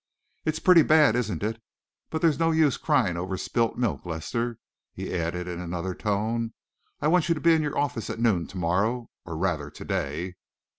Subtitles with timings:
[0.45, 1.61] "It's pretty bad, isn't it?
[2.09, 4.03] But there's no use crying over spilt milk.
[4.03, 4.57] Lester,"
[4.93, 6.53] he added, in another tone,
[7.01, 9.85] "I want you to be in your office at noon to morrow or rather, to
[9.85, 10.37] day."